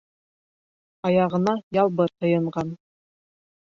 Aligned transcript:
Аяғына 1.11 1.55
Ялбыр 1.81 2.19
һыйынған. 2.29 2.77